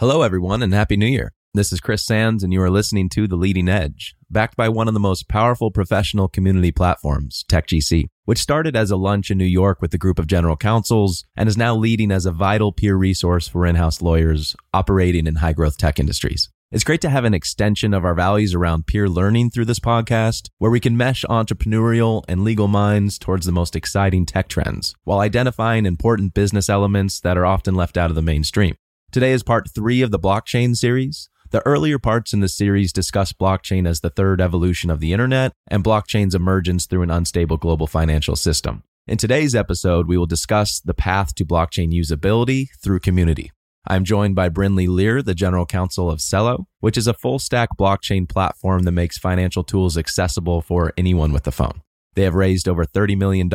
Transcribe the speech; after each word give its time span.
Hello, 0.00 0.22
everyone, 0.22 0.62
and 0.62 0.72
Happy 0.72 0.96
New 0.96 1.04
Year. 1.04 1.34
This 1.52 1.74
is 1.74 1.80
Chris 1.80 2.06
Sands, 2.06 2.42
and 2.42 2.54
you 2.54 2.62
are 2.62 2.70
listening 2.70 3.10
to 3.10 3.28
The 3.28 3.36
Leading 3.36 3.68
Edge, 3.68 4.16
backed 4.30 4.56
by 4.56 4.66
one 4.66 4.88
of 4.88 4.94
the 4.94 4.98
most 4.98 5.28
powerful 5.28 5.70
professional 5.70 6.26
community 6.26 6.72
platforms, 6.72 7.44
TechGC, 7.50 8.06
which 8.24 8.38
started 8.38 8.74
as 8.74 8.90
a 8.90 8.96
lunch 8.96 9.30
in 9.30 9.36
New 9.36 9.44
York 9.44 9.82
with 9.82 9.92
a 9.92 9.98
group 9.98 10.18
of 10.18 10.26
general 10.26 10.56
counsels 10.56 11.26
and 11.36 11.50
is 11.50 11.58
now 11.58 11.76
leading 11.76 12.10
as 12.10 12.24
a 12.24 12.32
vital 12.32 12.72
peer 12.72 12.96
resource 12.96 13.46
for 13.46 13.66
in 13.66 13.76
house 13.76 14.00
lawyers 14.00 14.56
operating 14.72 15.26
in 15.26 15.34
high 15.34 15.52
growth 15.52 15.76
tech 15.76 15.98
industries. 15.98 16.48
It's 16.72 16.82
great 16.82 17.02
to 17.02 17.10
have 17.10 17.26
an 17.26 17.34
extension 17.34 17.92
of 17.92 18.02
our 18.02 18.14
values 18.14 18.54
around 18.54 18.86
peer 18.86 19.06
learning 19.06 19.50
through 19.50 19.66
this 19.66 19.80
podcast, 19.80 20.48
where 20.56 20.70
we 20.70 20.80
can 20.80 20.96
mesh 20.96 21.26
entrepreneurial 21.28 22.24
and 22.26 22.42
legal 22.42 22.68
minds 22.68 23.18
towards 23.18 23.44
the 23.44 23.52
most 23.52 23.76
exciting 23.76 24.24
tech 24.24 24.48
trends 24.48 24.94
while 25.04 25.20
identifying 25.20 25.84
important 25.84 26.32
business 26.32 26.70
elements 26.70 27.20
that 27.20 27.36
are 27.36 27.44
often 27.44 27.74
left 27.74 27.98
out 27.98 28.08
of 28.08 28.16
the 28.16 28.22
mainstream. 28.22 28.76
Today 29.12 29.32
is 29.32 29.42
part 29.42 29.68
three 29.68 30.02
of 30.02 30.12
the 30.12 30.20
blockchain 30.20 30.76
series. 30.76 31.30
The 31.50 31.66
earlier 31.66 31.98
parts 31.98 32.32
in 32.32 32.38
the 32.38 32.48
series 32.48 32.92
discuss 32.92 33.32
blockchain 33.32 33.84
as 33.84 34.00
the 34.00 34.10
third 34.10 34.40
evolution 34.40 34.88
of 34.88 35.00
the 35.00 35.12
internet 35.12 35.52
and 35.66 35.82
blockchain's 35.82 36.32
emergence 36.32 36.86
through 36.86 37.02
an 37.02 37.10
unstable 37.10 37.56
global 37.56 37.88
financial 37.88 38.36
system. 38.36 38.84
In 39.08 39.18
today's 39.18 39.52
episode, 39.52 40.06
we 40.06 40.16
will 40.16 40.26
discuss 40.26 40.78
the 40.78 40.94
path 40.94 41.34
to 41.34 41.44
blockchain 41.44 41.92
usability 41.92 42.68
through 42.80 43.00
community. 43.00 43.50
I'm 43.84 44.04
joined 44.04 44.36
by 44.36 44.48
Brynly 44.48 44.86
Llyr, 44.86 45.24
the 45.24 45.34
general 45.34 45.66
counsel 45.66 46.08
of 46.08 46.20
Celo, 46.20 46.66
which 46.78 46.96
is 46.96 47.08
a 47.08 47.14
full 47.14 47.40
stack 47.40 47.70
blockchain 47.76 48.28
platform 48.28 48.84
that 48.84 48.92
makes 48.92 49.18
financial 49.18 49.64
tools 49.64 49.98
accessible 49.98 50.62
for 50.62 50.92
anyone 50.96 51.32
with 51.32 51.48
a 51.48 51.52
phone. 51.52 51.82
They 52.14 52.22
have 52.22 52.36
raised 52.36 52.68
over 52.68 52.84
$30 52.84 53.18
million, 53.18 53.48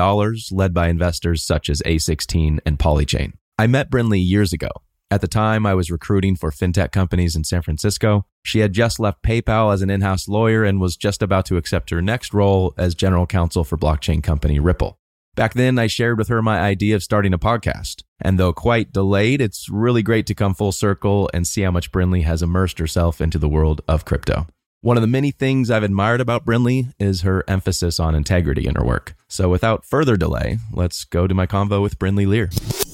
led 0.51 0.73
by 0.73 0.90
investors 0.90 1.45
such 1.45 1.70
as 1.70 1.81
A16 1.84 2.59
and 2.65 2.77
Polychain. 2.77 3.35
I 3.57 3.67
met 3.67 3.90
Brynly 3.90 4.21
years 4.21 4.51
ago 4.51 4.71
at 5.15 5.21
the 5.21 5.27
time, 5.29 5.65
I 5.65 5.73
was 5.73 5.89
recruiting 5.89 6.35
for 6.35 6.51
fintech 6.51 6.91
companies 6.91 7.37
in 7.37 7.45
San 7.45 7.61
Francisco. 7.61 8.25
She 8.43 8.59
had 8.59 8.73
just 8.73 8.99
left 8.99 9.23
PayPal 9.23 9.73
as 9.73 9.81
an 9.81 9.89
in 9.89 10.01
house 10.01 10.27
lawyer 10.27 10.65
and 10.65 10.81
was 10.81 10.98
just 10.98 11.21
about 11.21 11.45
to 11.45 11.55
accept 11.55 11.90
her 11.90 12.01
next 12.01 12.34
role 12.34 12.73
as 12.77 12.95
general 12.95 13.25
counsel 13.25 13.63
for 13.63 13.77
blockchain 13.77 14.21
company 14.21 14.59
Ripple. 14.59 14.99
Back 15.34 15.53
then, 15.53 15.79
I 15.79 15.87
shared 15.87 16.17
with 16.17 16.27
her 16.27 16.41
my 16.41 16.59
idea 16.59 16.98
of 16.98 17.03
starting 17.03 17.34
a 17.34 17.40
podcast. 17.40 18.03
And 18.20 18.37
though 18.37 18.51
quite 18.51 18.91
delayed, 18.91 19.40
it's 19.40 19.70
really 19.70 20.03
great 20.03 20.27
to 20.27 20.35
come 20.35 20.53
full 20.53 20.73
circle 20.73 21.29
and 21.34 21.47
see 21.47 21.62
how 21.62 21.71
much 21.71 21.93
Brynly 21.93 22.23
has 22.23 22.43
immersed 22.43 22.79
herself 22.79 23.21
into 23.21 23.40
the 23.40 23.47
world 23.47 23.79
of 23.87 24.03
crypto. 24.03 24.47
One 24.81 24.97
of 24.97 25.01
the 25.01 25.07
many 25.07 25.31
things 25.31 25.71
I've 25.71 25.84
admired 25.84 26.20
about 26.20 26.45
Brynly 26.45 26.93
is 26.99 27.21
her 27.21 27.45
emphasis 27.47 28.01
on 28.01 28.15
integrity 28.15 28.68
in 28.68 28.75
her 28.75 28.84
work. 28.84 29.15
So 29.29 29.47
without 29.47 29.85
further 29.85 30.18
delay, 30.18 30.57
let's 30.73 31.05
go 31.05 31.25
to 31.25 31.34
my 31.34 31.47
convo 31.47 31.81
with 31.81 31.97
Brynly 31.97 32.27
Llyr. 32.27 32.84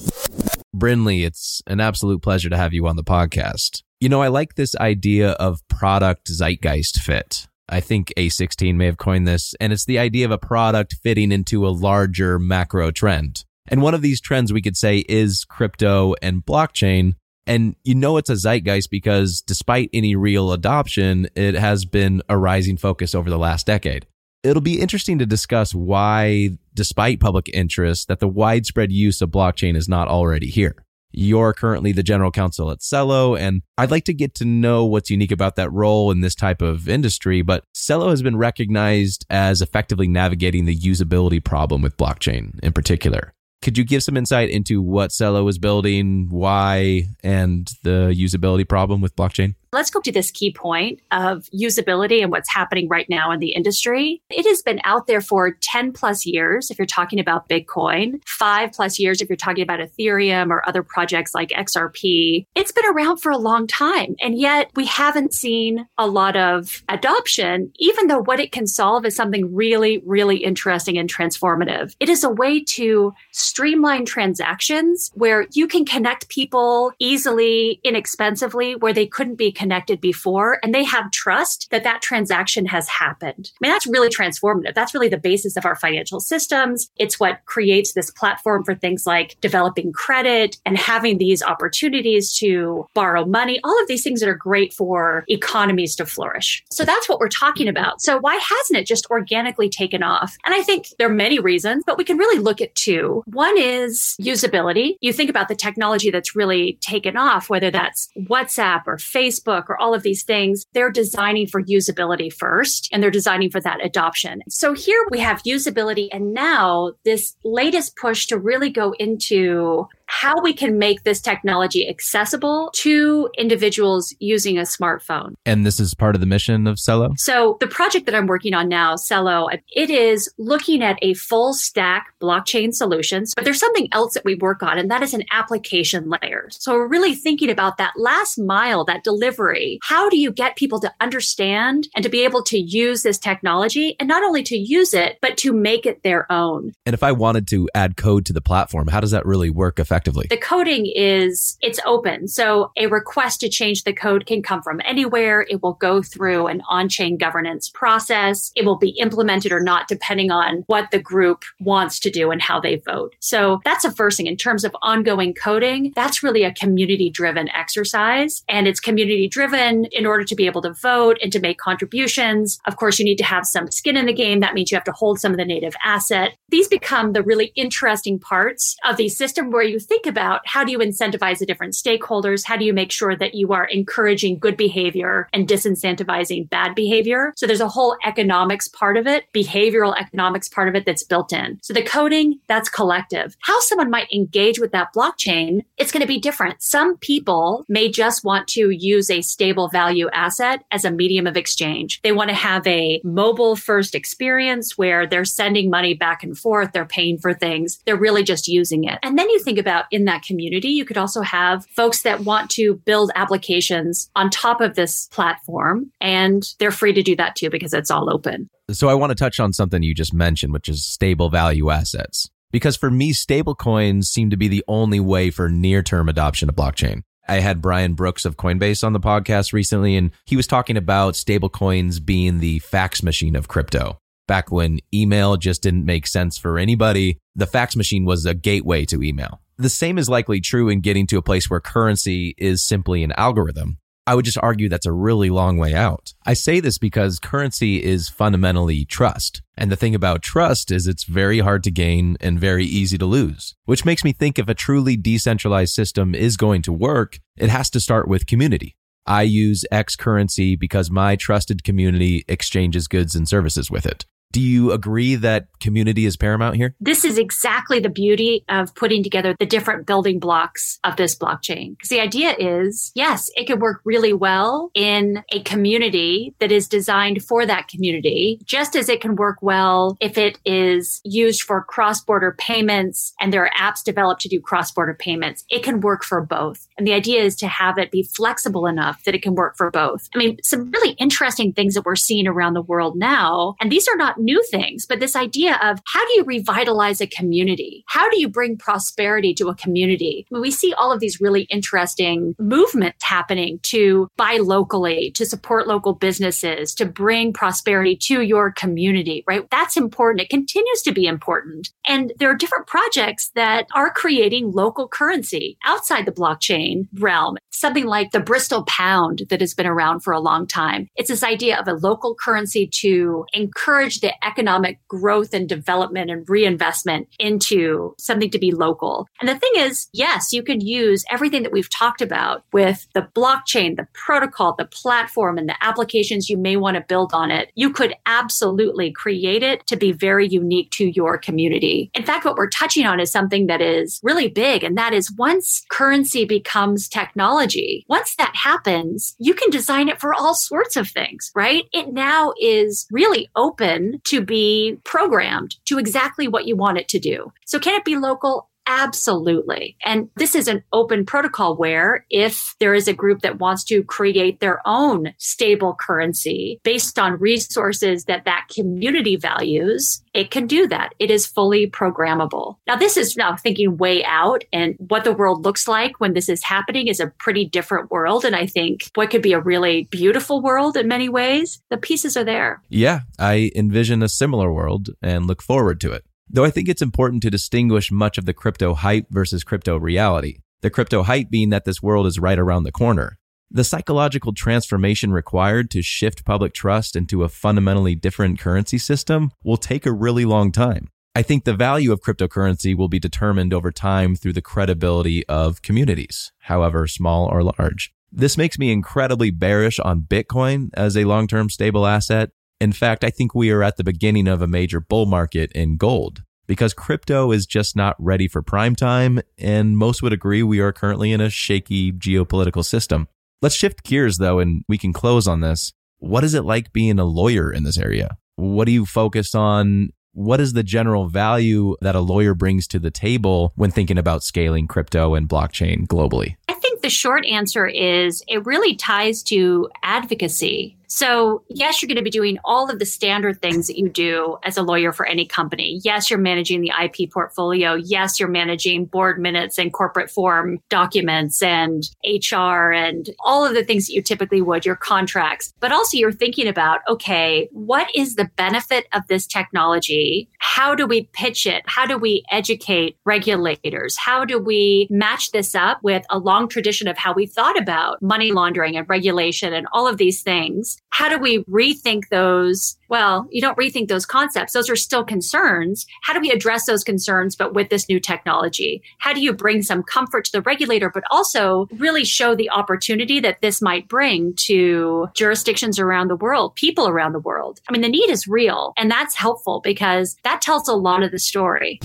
Brynly, 0.74 1.24
it's 1.26 1.60
an 1.66 1.80
absolute 1.80 2.22
pleasure 2.22 2.48
to 2.48 2.56
have 2.56 2.72
you 2.72 2.86
on 2.86 2.96
the 2.96 3.04
podcast. 3.04 3.82
You 4.00 4.08
know, 4.08 4.22
I 4.22 4.28
like 4.28 4.54
this 4.54 4.74
idea 4.76 5.32
of 5.32 5.66
product 5.68 6.28
zeitgeist 6.28 6.98
fit. 6.98 7.46
I 7.68 7.80
think 7.80 8.12
A16 8.16 8.74
may 8.74 8.86
have 8.86 8.98
coined 8.98 9.26
this, 9.26 9.54
and 9.60 9.72
it's 9.72 9.84
the 9.84 9.98
idea 9.98 10.24
of 10.24 10.30
a 10.30 10.38
product 10.38 10.96
fitting 11.02 11.30
into 11.30 11.66
a 11.66 11.70
larger 11.70 12.38
macro 12.38 12.90
trend. 12.90 13.44
And 13.68 13.80
one 13.80 13.94
of 13.94 14.02
these 14.02 14.20
trends 14.20 14.52
we 14.52 14.62
could 14.62 14.76
say 14.76 15.04
is 15.08 15.44
crypto 15.44 16.14
and 16.20 16.44
blockchain. 16.44 17.14
And 17.46 17.76
you 17.84 17.94
know 17.94 18.16
it's 18.16 18.30
a 18.30 18.36
zeitgeist 18.36 18.90
because 18.90 19.40
despite 19.40 19.90
any 19.92 20.16
real 20.16 20.52
adoption, 20.52 21.28
it 21.34 21.54
has 21.54 21.84
been 21.84 22.22
a 22.28 22.36
rising 22.36 22.76
focus 22.76 23.14
over 23.14 23.30
the 23.30 23.38
last 23.38 23.66
decade. 23.66 24.06
It'll 24.42 24.62
be 24.62 24.80
interesting 24.80 25.18
to 25.20 25.26
discuss 25.26 25.72
why, 25.72 26.50
despite 26.74 27.20
public 27.20 27.48
interest, 27.54 28.08
that 28.08 28.18
the 28.18 28.26
widespread 28.26 28.90
use 28.90 29.22
of 29.22 29.30
blockchain 29.30 29.76
is 29.76 29.88
not 29.88 30.08
already 30.08 30.48
here. 30.48 30.84
You're 31.12 31.52
currently 31.52 31.92
the 31.92 32.02
general 32.02 32.32
counsel 32.32 32.70
at 32.70 32.80
Celo, 32.80 33.38
and 33.38 33.62
I'd 33.78 33.90
like 33.90 34.04
to 34.06 34.14
get 34.14 34.34
to 34.36 34.44
know 34.44 34.84
what's 34.84 35.10
unique 35.10 35.30
about 35.30 35.56
that 35.56 35.70
role 35.70 36.10
in 36.10 36.22
this 36.22 36.34
type 36.34 36.60
of 36.60 36.88
industry. 36.88 37.42
But 37.42 37.64
Celo 37.74 38.10
has 38.10 38.22
been 38.22 38.36
recognized 38.36 39.26
as 39.30 39.62
effectively 39.62 40.08
navigating 40.08 40.64
the 40.64 40.76
usability 40.76 41.44
problem 41.44 41.82
with 41.82 41.96
blockchain 41.96 42.58
in 42.60 42.72
particular. 42.72 43.34
Could 43.60 43.78
you 43.78 43.84
give 43.84 44.02
some 44.02 44.16
insight 44.16 44.50
into 44.50 44.82
what 44.82 45.10
Celo 45.10 45.48
is 45.48 45.58
building, 45.58 46.26
why, 46.30 47.04
and 47.22 47.70
the 47.84 48.12
usability 48.16 48.68
problem 48.68 49.00
with 49.00 49.14
blockchain? 49.14 49.54
Let's 49.74 49.88
go 49.88 50.02
to 50.02 50.12
this 50.12 50.30
key 50.30 50.52
point 50.52 51.00
of 51.12 51.48
usability 51.50 52.20
and 52.20 52.30
what's 52.30 52.52
happening 52.52 52.88
right 52.88 53.08
now 53.08 53.30
in 53.32 53.40
the 53.40 53.54
industry. 53.54 54.20
It 54.28 54.46
has 54.46 54.60
been 54.60 54.82
out 54.84 55.06
there 55.06 55.22
for 55.22 55.52
10 55.62 55.92
plus 55.92 56.26
years 56.26 56.70
if 56.70 56.78
you're 56.78 56.84
talking 56.84 57.18
about 57.18 57.48
Bitcoin, 57.48 58.20
five 58.26 58.72
plus 58.72 58.98
years 58.98 59.22
if 59.22 59.30
you're 59.30 59.36
talking 59.36 59.62
about 59.62 59.80
Ethereum 59.80 60.50
or 60.50 60.68
other 60.68 60.82
projects 60.82 61.34
like 61.34 61.48
XRP. 61.48 62.44
It's 62.54 62.70
been 62.70 62.84
around 62.84 63.22
for 63.22 63.32
a 63.32 63.38
long 63.38 63.66
time. 63.66 64.14
And 64.20 64.38
yet 64.38 64.70
we 64.76 64.84
haven't 64.84 65.32
seen 65.32 65.86
a 65.96 66.06
lot 66.06 66.36
of 66.36 66.82
adoption, 66.90 67.72
even 67.76 68.08
though 68.08 68.20
what 68.20 68.40
it 68.40 68.52
can 68.52 68.66
solve 68.66 69.06
is 69.06 69.16
something 69.16 69.54
really, 69.54 70.02
really 70.04 70.36
interesting 70.36 70.98
and 70.98 71.10
transformative. 71.10 71.96
It 71.98 72.10
is 72.10 72.24
a 72.24 72.30
way 72.30 72.62
to 72.62 73.14
streamline 73.30 74.04
transactions 74.04 75.10
where 75.14 75.46
you 75.54 75.66
can 75.66 75.86
connect 75.86 76.28
people 76.28 76.92
easily, 76.98 77.80
inexpensively, 77.84 78.76
where 78.76 78.92
they 78.92 79.06
couldn't 79.06 79.36
be 79.36 79.50
connected 79.62 80.00
before 80.00 80.58
and 80.64 80.74
they 80.74 80.82
have 80.82 81.08
trust 81.12 81.68
that 81.70 81.84
that 81.84 82.02
transaction 82.02 82.66
has 82.66 82.88
happened. 82.88 83.52
I 83.52 83.58
mean, 83.60 83.70
that's 83.70 83.86
really 83.86 84.08
transformative. 84.08 84.74
That's 84.74 84.92
really 84.92 85.08
the 85.08 85.16
basis 85.16 85.56
of 85.56 85.64
our 85.64 85.76
financial 85.76 86.18
systems. 86.18 86.90
It's 86.96 87.20
what 87.20 87.44
creates 87.44 87.92
this 87.92 88.10
platform 88.10 88.64
for 88.64 88.74
things 88.74 89.06
like 89.06 89.36
developing 89.40 89.92
credit 89.92 90.56
and 90.66 90.76
having 90.76 91.18
these 91.18 91.44
opportunities 91.44 92.36
to 92.38 92.88
borrow 92.92 93.24
money, 93.24 93.60
all 93.62 93.80
of 93.80 93.86
these 93.86 94.02
things 94.02 94.18
that 94.18 94.28
are 94.28 94.34
great 94.34 94.72
for 94.72 95.24
economies 95.28 95.94
to 95.94 96.06
flourish. 96.06 96.64
So 96.72 96.84
that's 96.84 97.08
what 97.08 97.20
we're 97.20 97.28
talking 97.28 97.68
about. 97.68 98.02
So 98.02 98.18
why 98.18 98.34
hasn't 98.34 98.80
it 98.80 98.86
just 98.88 99.06
organically 99.10 99.68
taken 99.68 100.02
off? 100.02 100.36
And 100.44 100.56
I 100.56 100.62
think 100.62 100.88
there 100.98 101.06
are 101.06 101.14
many 101.14 101.38
reasons, 101.38 101.84
but 101.86 101.98
we 101.98 102.04
can 102.04 102.18
really 102.18 102.40
look 102.40 102.60
at 102.60 102.74
two. 102.74 103.22
One 103.26 103.56
is 103.56 104.16
usability. 104.20 104.96
You 105.00 105.12
think 105.12 105.30
about 105.30 105.46
the 105.46 105.54
technology 105.54 106.10
that's 106.10 106.34
really 106.34 106.78
taken 106.80 107.16
off, 107.16 107.48
whether 107.48 107.70
that's 107.70 108.08
WhatsApp 108.18 108.82
or 108.88 108.96
Facebook 108.96 109.51
Facebook 109.52 109.68
or 109.68 109.80
all 109.80 109.94
of 109.94 110.02
these 110.02 110.22
things, 110.22 110.66
they're 110.72 110.90
designing 110.90 111.46
for 111.46 111.62
usability 111.62 112.32
first 112.32 112.88
and 112.92 113.02
they're 113.02 113.10
designing 113.10 113.50
for 113.50 113.60
that 113.60 113.84
adoption. 113.84 114.42
So 114.48 114.72
here 114.74 115.04
we 115.10 115.18
have 115.20 115.42
usability 115.42 116.08
and 116.12 116.32
now 116.32 116.92
this 117.04 117.36
latest 117.44 117.96
push 117.96 118.26
to 118.26 118.38
really 118.38 118.70
go 118.70 118.92
into 118.98 119.88
how 120.12 120.38
we 120.42 120.52
can 120.52 120.78
make 120.78 121.04
this 121.04 121.22
technology 121.22 121.88
accessible 121.88 122.70
to 122.74 123.30
individuals 123.38 124.14
using 124.20 124.58
a 124.58 124.62
smartphone. 124.62 125.32
And 125.46 125.64
this 125.64 125.80
is 125.80 125.94
part 125.94 126.14
of 126.14 126.20
the 126.20 126.26
mission 126.26 126.66
of 126.66 126.76
Celo? 126.76 127.18
So 127.18 127.56
the 127.60 127.66
project 127.66 128.04
that 128.04 128.14
I'm 128.14 128.26
working 128.26 128.52
on 128.52 128.68
now, 128.68 128.94
Celo, 128.96 129.48
it 129.70 129.90
is 129.90 130.32
looking 130.36 130.82
at 130.82 130.98
a 131.00 131.14
full 131.14 131.54
stack 131.54 132.12
blockchain 132.20 132.74
solutions, 132.74 133.32
but 133.34 133.46
there's 133.46 133.58
something 133.58 133.88
else 133.92 134.12
that 134.12 134.24
we 134.24 134.34
work 134.34 134.62
on, 134.62 134.76
and 134.76 134.90
that 134.90 135.02
is 135.02 135.14
an 135.14 135.24
application 135.32 136.10
layer. 136.10 136.46
So 136.50 136.74
we're 136.74 136.88
really 136.88 137.14
thinking 137.14 137.48
about 137.48 137.78
that 137.78 137.94
last 137.96 138.38
mile, 138.38 138.84
that 138.84 139.04
delivery. 139.04 139.78
How 139.82 140.10
do 140.10 140.18
you 140.18 140.30
get 140.30 140.56
people 140.56 140.78
to 140.80 140.92
understand 141.00 141.88
and 141.96 142.02
to 142.02 142.10
be 142.10 142.22
able 142.22 142.42
to 142.44 142.58
use 142.58 143.02
this 143.02 143.16
technology 143.16 143.96
and 143.98 144.10
not 144.10 144.22
only 144.22 144.42
to 144.42 144.58
use 144.58 144.92
it, 144.92 145.16
but 145.22 145.38
to 145.38 145.54
make 145.54 145.86
it 145.86 146.02
their 146.02 146.30
own? 146.30 146.72
And 146.84 146.92
if 146.92 147.02
I 147.02 147.12
wanted 147.12 147.48
to 147.48 147.66
add 147.74 147.96
code 147.96 148.26
to 148.26 148.34
the 148.34 148.42
platform, 148.42 148.88
how 148.88 149.00
does 149.00 149.12
that 149.12 149.24
really 149.24 149.48
work 149.48 149.78
effectively? 149.78 150.01
The 150.28 150.36
coding 150.36 150.90
is 150.94 151.56
it's 151.60 151.80
open. 151.84 152.28
So 152.28 152.72
a 152.76 152.86
request 152.86 153.40
to 153.40 153.48
change 153.48 153.84
the 153.84 153.92
code 153.92 154.26
can 154.26 154.42
come 154.42 154.62
from 154.62 154.80
anywhere. 154.84 155.46
It 155.48 155.62
will 155.62 155.74
go 155.74 156.02
through 156.02 156.46
an 156.46 156.62
on-chain 156.68 157.16
governance 157.16 157.70
process. 157.70 158.52
It 158.54 158.64
will 158.64 158.78
be 158.78 158.90
implemented 159.00 159.52
or 159.52 159.60
not 159.60 159.88
depending 159.88 160.30
on 160.30 160.64
what 160.66 160.90
the 160.90 160.98
group 161.00 161.44
wants 161.60 161.98
to 162.00 162.10
do 162.10 162.30
and 162.30 162.42
how 162.42 162.60
they 162.60 162.76
vote. 162.76 163.14
So 163.20 163.60
that's 163.64 163.84
the 163.84 163.92
first 163.92 164.16
thing 164.16 164.26
in 164.26 164.36
terms 164.36 164.64
of 164.64 164.74
ongoing 164.82 165.34
coding. 165.34 165.92
That's 165.94 166.22
really 166.22 166.44
a 166.44 166.54
community 166.54 167.10
driven 167.10 167.48
exercise 167.50 168.42
and 168.48 168.66
it's 168.66 168.80
community 168.80 169.28
driven 169.28 169.86
in 169.86 170.06
order 170.06 170.24
to 170.24 170.34
be 170.34 170.46
able 170.46 170.62
to 170.62 170.72
vote 170.72 171.18
and 171.22 171.32
to 171.32 171.40
make 171.40 171.58
contributions. 171.58 172.58
Of 172.66 172.76
course, 172.76 172.98
you 172.98 173.04
need 173.04 173.18
to 173.18 173.24
have 173.24 173.46
some 173.46 173.70
skin 173.70 173.96
in 173.96 174.06
the 174.06 174.12
game. 174.12 174.40
That 174.40 174.54
means 174.54 174.70
you 174.70 174.76
have 174.76 174.84
to 174.84 174.92
hold 174.92 175.20
some 175.20 175.32
of 175.32 175.38
the 175.38 175.44
native 175.44 175.74
asset. 175.84 176.34
These 176.48 176.68
become 176.68 177.12
the 177.12 177.22
really 177.22 177.52
interesting 177.56 178.18
parts 178.18 178.76
of 178.84 178.96
the 178.96 179.08
system 179.08 179.50
where 179.50 179.62
you 179.62 179.78
think 179.82 180.06
about 180.06 180.40
how 180.46 180.64
do 180.64 180.72
you 180.72 180.78
incentivize 180.78 181.38
the 181.38 181.46
different 181.46 181.74
stakeholders? 181.74 182.44
How 182.44 182.56
do 182.56 182.64
you 182.64 182.72
make 182.72 182.92
sure 182.92 183.16
that 183.16 183.34
you 183.34 183.52
are 183.52 183.64
encouraging 183.64 184.38
good 184.38 184.56
behavior 184.56 185.28
and 185.32 185.46
disincentivizing 185.48 186.48
bad 186.48 186.74
behavior? 186.74 187.32
So 187.36 187.46
there's 187.46 187.60
a 187.60 187.68
whole 187.68 187.96
economics 188.04 188.68
part 188.68 188.96
of 188.96 189.06
it, 189.06 189.24
behavioral 189.34 189.96
economics 189.98 190.48
part 190.48 190.68
of 190.68 190.74
it 190.74 190.86
that's 190.86 191.04
built 191.04 191.32
in. 191.32 191.58
So 191.62 191.72
the 191.72 191.82
coding, 191.82 192.38
that's 192.48 192.68
collective. 192.68 193.36
How 193.40 193.58
someone 193.60 193.90
might 193.90 194.12
engage 194.12 194.58
with 194.58 194.72
that 194.72 194.94
blockchain, 194.94 195.64
it's 195.76 195.92
going 195.92 196.02
to 196.02 196.06
be 196.06 196.20
different. 196.20 196.62
Some 196.62 196.96
people 196.98 197.64
may 197.68 197.90
just 197.90 198.24
want 198.24 198.48
to 198.48 198.70
use 198.70 199.10
a 199.10 199.22
stable 199.22 199.68
value 199.68 200.08
asset 200.12 200.64
as 200.70 200.84
a 200.84 200.90
medium 200.90 201.26
of 201.26 201.36
exchange. 201.36 202.00
They 202.02 202.12
want 202.12 202.30
to 202.30 202.36
have 202.36 202.66
a 202.66 203.00
mobile 203.04 203.56
first 203.56 203.94
experience 203.94 204.78
where 204.78 205.06
they're 205.06 205.24
sending 205.24 205.70
money 205.70 205.94
back 205.94 206.22
and 206.22 206.36
forth. 206.36 206.72
They're 206.72 206.84
paying 206.84 207.18
for 207.18 207.34
things. 207.34 207.80
They're 207.84 207.96
really 207.96 208.22
just 208.22 208.48
using 208.48 208.84
it. 208.84 208.98
And 209.02 209.18
then 209.18 209.28
you 209.30 209.40
think 209.40 209.58
about 209.58 209.71
about 209.72 209.86
in 209.90 210.04
that 210.04 210.22
community. 210.22 210.68
You 210.68 210.84
could 210.84 210.98
also 210.98 211.22
have 211.22 211.66
folks 211.66 212.02
that 212.02 212.20
want 212.20 212.50
to 212.52 212.74
build 212.84 213.10
applications 213.14 214.10
on 214.14 214.30
top 214.30 214.60
of 214.60 214.74
this 214.74 215.06
platform, 215.08 215.90
and 216.00 216.42
they're 216.58 216.70
free 216.70 216.92
to 216.92 217.02
do 217.02 217.16
that 217.16 217.36
too 217.36 217.50
because 217.50 217.72
it's 217.72 217.90
all 217.90 218.12
open. 218.12 218.50
So 218.70 218.88
I 218.88 218.94
want 218.94 219.10
to 219.10 219.14
touch 219.14 219.40
on 219.40 219.52
something 219.52 219.82
you 219.82 219.94
just 219.94 220.14
mentioned, 220.14 220.52
which 220.52 220.68
is 220.68 220.84
stable 220.84 221.30
value 221.30 221.70
assets. 221.70 222.30
Because 222.50 222.76
for 222.76 222.90
me, 222.90 223.14
stablecoins 223.14 224.04
seem 224.04 224.28
to 224.30 224.36
be 224.36 224.48
the 224.48 224.64
only 224.68 225.00
way 225.00 225.30
for 225.30 225.48
near 225.48 225.82
term 225.82 226.08
adoption 226.08 226.48
of 226.48 226.54
blockchain. 226.54 227.02
I 227.26 227.36
had 227.36 227.62
Brian 227.62 227.94
Brooks 227.94 228.24
of 228.24 228.36
Coinbase 228.36 228.84
on 228.84 228.92
the 228.92 229.00
podcast 229.00 229.52
recently, 229.52 229.96
and 229.96 230.10
he 230.26 230.36
was 230.36 230.46
talking 230.46 230.76
about 230.76 231.14
stablecoins 231.14 232.04
being 232.04 232.40
the 232.40 232.58
fax 232.58 233.02
machine 233.02 233.36
of 233.36 233.48
crypto. 233.48 233.98
Back 234.28 234.52
when 234.52 234.80
email 234.92 235.36
just 235.36 235.62
didn't 235.62 235.84
make 235.84 236.06
sense 236.06 236.36
for 236.36 236.58
anybody, 236.58 237.18
the 237.34 237.46
fax 237.46 237.74
machine 237.74 238.04
was 238.04 238.26
a 238.26 238.34
gateway 238.34 238.84
to 238.86 239.02
email. 239.02 239.41
The 239.58 239.68
same 239.68 239.98
is 239.98 240.08
likely 240.08 240.40
true 240.40 240.68
in 240.68 240.80
getting 240.80 241.06
to 241.08 241.18
a 241.18 241.22
place 241.22 241.48
where 241.48 241.60
currency 241.60 242.34
is 242.38 242.64
simply 242.64 243.02
an 243.02 243.12
algorithm. 243.16 243.78
I 244.04 244.16
would 244.16 244.24
just 244.24 244.38
argue 244.38 244.68
that's 244.68 244.86
a 244.86 244.92
really 244.92 245.30
long 245.30 245.58
way 245.58 245.74
out. 245.74 246.12
I 246.26 246.34
say 246.34 246.58
this 246.58 246.76
because 246.76 247.20
currency 247.20 247.82
is 247.82 248.08
fundamentally 248.08 248.84
trust. 248.84 249.42
And 249.56 249.70
the 249.70 249.76
thing 249.76 249.94
about 249.94 250.22
trust 250.22 250.72
is 250.72 250.88
it's 250.88 251.04
very 251.04 251.38
hard 251.38 251.62
to 251.64 251.70
gain 251.70 252.16
and 252.20 252.40
very 252.40 252.64
easy 252.64 252.98
to 252.98 253.06
lose, 253.06 253.54
which 253.64 253.84
makes 253.84 254.02
me 254.02 254.12
think 254.12 254.38
if 254.38 254.48
a 254.48 254.54
truly 254.54 254.96
decentralized 254.96 255.74
system 255.74 256.16
is 256.16 256.36
going 256.36 256.62
to 256.62 256.72
work, 256.72 257.20
it 257.36 257.48
has 257.48 257.70
to 257.70 257.80
start 257.80 258.08
with 258.08 258.26
community. 258.26 258.74
I 259.06 259.22
use 259.22 259.64
X 259.70 259.94
currency 259.94 260.56
because 260.56 260.90
my 260.90 261.14
trusted 261.14 261.62
community 261.62 262.24
exchanges 262.26 262.88
goods 262.88 263.14
and 263.14 263.28
services 263.28 263.70
with 263.70 263.86
it. 263.86 264.06
Do 264.32 264.40
you 264.40 264.72
agree 264.72 265.14
that 265.16 265.46
community 265.60 266.06
is 266.06 266.16
paramount 266.16 266.56
here? 266.56 266.74
This 266.80 267.04
is 267.04 267.18
exactly 267.18 267.80
the 267.80 267.90
beauty 267.90 268.44
of 268.48 268.74
putting 268.74 269.02
together 269.02 269.36
the 269.38 269.46
different 269.46 269.86
building 269.86 270.18
blocks 270.18 270.80
of 270.84 270.96
this 270.96 271.14
blockchain. 271.14 271.76
Because 271.76 271.90
the 271.90 272.00
idea 272.00 272.34
is, 272.38 272.92
yes, 272.94 273.30
it 273.36 273.46
can 273.46 273.60
work 273.60 273.82
really 273.84 274.14
well 274.14 274.70
in 274.74 275.22
a 275.30 275.42
community 275.42 276.34
that 276.40 276.50
is 276.50 276.66
designed 276.66 277.22
for 277.22 277.44
that 277.44 277.68
community, 277.68 278.40
just 278.44 278.74
as 278.74 278.88
it 278.88 279.02
can 279.02 279.16
work 279.16 279.36
well 279.42 279.98
if 280.00 280.16
it 280.16 280.38
is 280.46 281.02
used 281.04 281.42
for 281.42 281.62
cross 281.62 282.02
border 282.02 282.34
payments 282.38 283.12
and 283.20 283.32
there 283.32 283.44
are 283.44 283.50
apps 283.60 283.84
developed 283.84 284.22
to 284.22 284.28
do 284.28 284.40
cross 284.40 284.72
border 284.72 284.94
payments. 284.94 285.44
It 285.50 285.62
can 285.62 285.80
work 285.80 286.04
for 286.04 286.22
both. 286.22 286.66
And 286.78 286.86
the 286.86 286.94
idea 286.94 287.22
is 287.22 287.36
to 287.36 287.48
have 287.48 287.76
it 287.76 287.90
be 287.90 288.02
flexible 288.02 288.66
enough 288.66 289.04
that 289.04 289.14
it 289.14 289.22
can 289.22 289.34
work 289.34 289.58
for 289.58 289.70
both. 289.70 290.08
I 290.14 290.18
mean, 290.18 290.38
some 290.42 290.70
really 290.70 290.92
interesting 290.92 291.52
things 291.52 291.74
that 291.74 291.84
we're 291.84 291.96
seeing 291.96 292.26
around 292.26 292.54
the 292.54 292.62
world 292.62 292.96
now, 292.96 293.56
and 293.60 293.70
these 293.70 293.86
are 293.88 293.96
not 293.96 294.21
new 294.24 294.42
things, 294.50 294.86
but 294.86 295.00
this 295.00 295.16
idea 295.16 295.58
of 295.62 295.78
how 295.92 296.06
do 296.06 296.12
you 296.14 296.24
revitalize 296.24 297.00
a 297.00 297.06
community? 297.06 297.84
How 297.88 298.08
do 298.10 298.20
you 298.20 298.28
bring 298.28 298.56
prosperity 298.56 299.34
to 299.34 299.48
a 299.48 299.54
community? 299.54 300.26
we 300.30 300.50
see 300.50 300.72
all 300.74 300.92
of 300.92 301.00
these 301.00 301.20
really 301.20 301.42
interesting 301.42 302.34
movements 302.38 303.04
happening 303.04 303.58
to 303.62 304.08
buy 304.16 304.38
locally, 304.38 305.12
to 305.12 305.24
support 305.24 305.68
local 305.68 305.94
businesses, 305.94 306.74
to 306.74 306.84
bring 306.84 307.32
prosperity 307.32 307.96
to 307.96 308.22
your 308.22 308.52
community, 308.52 309.22
right? 309.26 309.48
That's 309.50 309.76
important. 309.76 310.22
It 310.22 310.30
continues 310.30 310.82
to 310.82 310.92
be 310.92 311.06
important. 311.06 311.70
And 311.86 312.12
there 312.18 312.30
are 312.30 312.36
different 312.36 312.66
projects 312.66 313.30
that 313.34 313.66
are 313.74 313.90
creating 313.90 314.52
local 314.52 314.88
currency 314.88 315.56
outside 315.64 316.06
the 316.06 316.12
blockchain 316.12 316.88
realm. 316.94 317.36
Something 317.50 317.86
like 317.86 318.10
the 318.10 318.20
Bristol 318.20 318.64
pound 318.64 319.22
that 319.30 319.40
has 319.40 319.54
been 319.54 319.66
around 319.66 320.00
for 320.00 320.12
a 320.12 320.20
long 320.20 320.46
time. 320.46 320.88
It's 320.96 321.08
this 321.08 321.22
idea 321.22 321.58
of 321.60 321.68
a 321.68 321.74
local 321.74 322.14
currency 322.14 322.66
to 322.80 323.24
encourage 323.32 324.00
the 324.00 324.11
economic 324.22 324.78
growth 324.88 325.34
and 325.34 325.48
development 325.48 326.10
and 326.10 326.28
reinvestment 326.28 327.08
into 327.18 327.94
something 327.98 328.30
to 328.30 328.38
be 328.38 328.52
local. 328.52 329.08
And 329.20 329.28
the 329.28 329.38
thing 329.38 329.52
is, 329.56 329.88
yes, 329.92 330.32
you 330.32 330.42
could 330.42 330.62
use 330.62 331.04
everything 331.10 331.42
that 331.42 331.52
we've 331.52 331.70
talked 331.70 332.00
about 332.00 332.44
with 332.52 332.86
the 332.94 333.08
blockchain, 333.14 333.76
the 333.76 333.86
protocol, 333.92 334.54
the 334.56 334.64
platform, 334.66 335.38
and 335.38 335.48
the 335.48 335.56
applications 335.64 336.28
you 336.28 336.36
may 336.36 336.56
want 336.56 336.76
to 336.76 336.84
build 336.88 337.12
on 337.12 337.30
it. 337.30 337.50
You 337.54 337.72
could 337.72 337.94
absolutely 338.06 338.92
create 338.92 339.42
it 339.42 339.66
to 339.66 339.76
be 339.76 339.92
very 339.92 340.26
unique 340.26 340.70
to 340.72 340.86
your 340.86 341.18
community. 341.18 341.90
In 341.94 342.04
fact, 342.04 342.24
what 342.24 342.36
we're 342.36 342.48
touching 342.48 342.86
on 342.86 343.00
is 343.00 343.10
something 343.10 343.46
that 343.46 343.60
is 343.60 344.00
really 344.02 344.28
big. 344.28 344.64
And 344.64 344.76
that 344.76 344.92
is 344.92 345.12
once 345.12 345.64
currency 345.70 346.24
becomes 346.24 346.88
technology, 346.88 347.84
once 347.88 348.16
that 348.16 348.34
happens, 348.34 349.14
you 349.18 349.34
can 349.34 349.50
design 349.50 349.88
it 349.88 350.00
for 350.00 350.14
all 350.14 350.34
sorts 350.34 350.76
of 350.76 350.88
things, 350.88 351.30
right? 351.34 351.64
It 351.72 351.92
now 351.92 352.32
is 352.40 352.86
really 352.90 353.30
open 353.36 354.00
to 354.04 354.20
be 354.20 354.78
programmed 354.84 355.56
to 355.66 355.78
exactly 355.78 356.28
what 356.28 356.46
you 356.46 356.56
want 356.56 356.78
it 356.78 356.88
to 356.88 356.98
do. 356.98 357.32
So 357.46 357.58
can 357.58 357.74
it 357.74 357.84
be 357.84 357.96
local? 357.96 358.48
Absolutely. 358.66 359.76
And 359.84 360.08
this 360.16 360.34
is 360.34 360.48
an 360.48 360.62
open 360.72 361.04
protocol 361.04 361.56
where 361.56 362.06
if 362.10 362.54
there 362.60 362.74
is 362.74 362.86
a 362.86 362.92
group 362.92 363.20
that 363.22 363.38
wants 363.38 363.64
to 363.64 363.82
create 363.82 364.40
their 364.40 364.60
own 364.64 365.12
stable 365.18 365.74
currency 365.74 366.60
based 366.62 366.98
on 366.98 367.18
resources 367.18 368.04
that 368.04 368.24
that 368.24 368.46
community 368.54 369.16
values, 369.16 370.02
it 370.14 370.30
can 370.30 370.46
do 370.46 370.66
that. 370.68 370.94
It 370.98 371.10
is 371.10 371.26
fully 371.26 371.68
programmable. 371.68 372.56
Now, 372.66 372.76
this 372.76 372.96
is 372.96 373.16
now 373.16 373.36
thinking 373.36 373.76
way 373.76 374.04
out 374.04 374.44
and 374.52 374.74
what 374.78 375.04
the 375.04 375.12
world 375.12 375.44
looks 375.44 375.66
like 375.66 375.98
when 375.98 376.14
this 376.14 376.28
is 376.28 376.44
happening 376.44 376.86
is 376.86 377.00
a 377.00 377.12
pretty 377.18 377.44
different 377.44 377.90
world. 377.90 378.24
And 378.24 378.36
I 378.36 378.46
think 378.46 378.90
what 378.94 379.10
could 379.10 379.22
be 379.22 379.32
a 379.32 379.40
really 379.40 379.88
beautiful 379.90 380.40
world 380.40 380.76
in 380.76 380.86
many 380.88 381.08
ways, 381.08 381.60
the 381.70 381.76
pieces 381.76 382.16
are 382.16 382.24
there. 382.24 382.62
Yeah, 382.68 383.00
I 383.18 383.50
envision 383.54 384.02
a 384.02 384.08
similar 384.08 384.52
world 384.52 384.90
and 385.02 385.26
look 385.26 385.42
forward 385.42 385.80
to 385.80 385.92
it. 385.92 386.04
Though 386.34 386.46
I 386.46 386.50
think 386.50 386.70
it's 386.70 386.80
important 386.80 387.22
to 387.22 387.30
distinguish 387.30 387.92
much 387.92 388.16
of 388.16 388.24
the 388.24 388.32
crypto 388.32 388.72
hype 388.72 389.04
versus 389.10 389.44
crypto 389.44 389.76
reality. 389.76 390.38
The 390.62 390.70
crypto 390.70 391.02
hype 391.02 391.28
being 391.28 391.50
that 391.50 391.66
this 391.66 391.82
world 391.82 392.06
is 392.06 392.18
right 392.18 392.38
around 392.38 392.62
the 392.62 392.72
corner. 392.72 393.18
The 393.50 393.64
psychological 393.64 394.32
transformation 394.32 395.12
required 395.12 395.70
to 395.72 395.82
shift 395.82 396.24
public 396.24 396.54
trust 396.54 396.96
into 396.96 397.22
a 397.22 397.28
fundamentally 397.28 397.94
different 397.94 398.38
currency 398.38 398.78
system 398.78 399.32
will 399.44 399.58
take 399.58 399.84
a 399.84 399.92
really 399.92 400.24
long 400.24 400.52
time. 400.52 400.88
I 401.14 401.20
think 401.20 401.44
the 401.44 401.52
value 401.52 401.92
of 401.92 402.00
cryptocurrency 402.00 402.74
will 402.74 402.88
be 402.88 402.98
determined 402.98 403.52
over 403.52 403.70
time 403.70 404.16
through 404.16 404.32
the 404.32 404.40
credibility 404.40 405.26
of 405.28 405.60
communities, 405.60 406.32
however 406.38 406.86
small 406.86 407.26
or 407.26 407.42
large. 407.42 407.92
This 408.10 408.38
makes 408.38 408.58
me 408.58 408.72
incredibly 408.72 409.30
bearish 409.30 409.78
on 409.80 410.06
Bitcoin 410.08 410.70
as 410.72 410.96
a 410.96 411.04
long 411.04 411.26
term 411.26 411.50
stable 411.50 411.86
asset 411.86 412.30
in 412.62 412.72
fact, 412.72 413.02
I 413.02 413.10
think 413.10 413.34
we 413.34 413.50
are 413.50 413.64
at 413.64 413.76
the 413.76 413.82
beginning 413.82 414.28
of 414.28 414.40
a 414.40 414.46
major 414.46 414.78
bull 414.78 415.04
market 415.04 415.50
in 415.50 415.76
gold 415.76 416.22
because 416.46 416.72
crypto 416.72 417.32
is 417.32 417.44
just 417.44 417.74
not 417.74 417.96
ready 417.98 418.28
for 418.28 418.40
prime 418.40 418.76
time. 418.76 419.18
And 419.36 419.76
most 419.76 420.00
would 420.00 420.12
agree 420.12 420.44
we 420.44 420.60
are 420.60 420.72
currently 420.72 421.10
in 421.10 421.20
a 421.20 421.28
shaky 421.28 421.90
geopolitical 421.90 422.64
system. 422.64 423.08
Let's 423.40 423.56
shift 423.56 423.82
gears 423.82 424.18
though, 424.18 424.38
and 424.38 424.62
we 424.68 424.78
can 424.78 424.92
close 424.92 425.26
on 425.26 425.40
this. 425.40 425.72
What 425.98 426.22
is 426.22 426.34
it 426.34 426.44
like 426.44 426.72
being 426.72 427.00
a 427.00 427.04
lawyer 427.04 427.52
in 427.52 427.64
this 427.64 427.78
area? 427.78 428.16
What 428.36 428.66
do 428.66 428.72
you 428.72 428.86
focus 428.86 429.34
on? 429.34 429.90
What 430.12 430.40
is 430.40 430.52
the 430.52 430.62
general 430.62 431.08
value 431.08 431.74
that 431.80 431.96
a 431.96 432.00
lawyer 432.00 432.34
brings 432.34 432.68
to 432.68 432.78
the 432.78 432.92
table 432.92 433.52
when 433.56 433.72
thinking 433.72 433.98
about 433.98 434.22
scaling 434.22 434.68
crypto 434.68 435.16
and 435.16 435.28
blockchain 435.28 435.88
globally? 435.88 436.36
I 436.46 436.54
think 436.54 436.82
the 436.82 436.90
short 436.90 437.26
answer 437.26 437.66
is 437.66 438.22
it 438.28 438.46
really 438.46 438.76
ties 438.76 439.24
to 439.24 439.68
advocacy 439.82 440.76
so, 440.94 441.42
yes, 441.48 441.80
you're 441.80 441.86
going 441.86 441.96
to 441.96 442.02
be 442.02 442.10
doing 442.10 442.38
all 442.44 442.68
of 442.70 442.78
the 442.78 442.84
standard 442.84 443.40
things 443.40 443.66
that 443.66 443.78
you 443.78 443.88
do 443.88 444.36
as 444.44 444.58
a 444.58 444.62
lawyer 444.62 444.92
for 444.92 445.06
any 445.06 445.24
company. 445.24 445.80
Yes, 445.82 446.10
you're 446.10 446.18
managing 446.18 446.60
the 446.60 446.70
IP 446.84 447.10
portfolio. 447.10 447.72
Yes, 447.76 448.20
you're 448.20 448.28
managing 448.28 448.84
board 448.84 449.18
minutes 449.18 449.58
and 449.58 449.72
corporate 449.72 450.10
form 450.10 450.58
documents 450.68 451.42
and 451.42 451.84
HR 452.04 452.72
and 452.72 453.08
all 453.20 453.42
of 453.42 453.54
the 453.54 453.64
things 453.64 453.86
that 453.86 453.94
you 453.94 454.02
typically 454.02 454.42
would, 454.42 454.66
your 454.66 454.76
contracts. 454.76 455.54
But 455.60 455.72
also, 455.72 455.96
you're 455.96 456.12
thinking 456.12 456.46
about, 456.46 456.80
okay, 456.86 457.48
what 457.52 457.88
is 457.94 458.16
the 458.16 458.30
benefit 458.36 458.86
of 458.92 459.00
this 459.08 459.26
technology? 459.26 460.28
How 460.40 460.74
do 460.74 460.86
we 460.86 461.08
pitch 461.14 461.46
it? 461.46 461.62
How 461.64 461.86
do 461.86 461.96
we 461.96 462.22
educate 462.30 462.98
regulators? 463.06 463.96
How 463.96 464.26
do 464.26 464.38
we 464.38 464.88
match 464.90 465.30
this 465.30 465.54
up 465.54 465.78
with 465.82 466.04
a 466.10 466.18
long 466.18 466.48
tradition 466.48 466.86
of 466.86 466.98
how 466.98 467.14
we 467.14 467.24
thought 467.24 467.58
about 467.58 468.02
money 468.02 468.30
laundering 468.30 468.76
and 468.76 468.86
regulation 468.90 469.54
and 469.54 469.66
all 469.72 469.88
of 469.88 469.96
these 469.96 470.20
things? 470.20 470.76
How 470.92 471.08
do 471.08 471.18
we 471.18 471.42
rethink 471.44 472.08
those? 472.10 472.76
Well, 472.88 473.26
you 473.30 473.40
don't 473.40 473.56
rethink 473.56 473.88
those 473.88 474.04
concepts. 474.04 474.52
Those 474.52 474.68
are 474.68 474.76
still 474.76 475.02
concerns. 475.02 475.86
How 476.02 476.12
do 476.12 476.20
we 476.20 476.30
address 476.30 476.66
those 476.66 476.84
concerns, 476.84 477.34
but 477.34 477.54
with 477.54 477.70
this 477.70 477.88
new 477.88 477.98
technology? 477.98 478.82
How 478.98 479.14
do 479.14 479.20
you 479.20 479.32
bring 479.32 479.62
some 479.62 479.82
comfort 479.82 480.26
to 480.26 480.32
the 480.32 480.42
regulator, 480.42 480.90
but 480.90 481.02
also 481.10 481.66
really 481.72 482.04
show 482.04 482.34
the 482.34 482.50
opportunity 482.50 483.20
that 483.20 483.40
this 483.40 483.62
might 483.62 483.88
bring 483.88 484.34
to 484.34 485.08
jurisdictions 485.14 485.78
around 485.78 486.08
the 486.08 486.16
world, 486.16 486.54
people 486.56 486.86
around 486.86 487.14
the 487.14 487.20
world? 487.20 487.60
I 487.68 487.72
mean, 487.72 487.82
the 487.82 487.88
need 487.88 488.10
is 488.10 488.28
real 488.28 488.74
and 488.76 488.90
that's 488.90 489.16
helpful 489.16 489.60
because 489.64 490.16
that 490.24 490.42
tells 490.42 490.68
a 490.68 490.74
lot 490.74 491.02
of 491.02 491.10
the 491.10 491.18
story. 491.18 491.80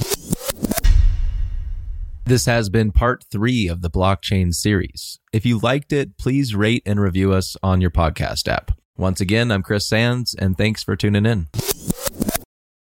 This 2.25 2.45
has 2.45 2.69
been 2.69 2.91
part 2.91 3.23
three 3.31 3.69
of 3.69 3.81
the 3.81 3.89
blockchain 3.89 4.53
series. 4.53 5.17
If 5.31 5.45
you 5.45 5.59
liked 5.59 5.93
it, 5.93 6.17
please 6.17 6.53
rate 6.53 6.83
and 6.85 6.99
review 6.99 7.31
us 7.31 7.55
on 7.63 7.79
your 7.79 7.89
podcast 7.89 8.49
app. 8.49 8.77
Once 8.97 9.21
again, 9.21 9.51
I'm 9.51 9.61
Chris 9.61 9.85
Sands, 9.85 10.33
and 10.33 10.57
thanks 10.57 10.81
for 10.83 10.95
tuning 10.95 11.27
in. 11.27 11.47